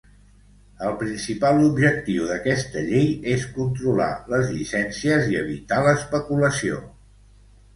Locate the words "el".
0.85-0.93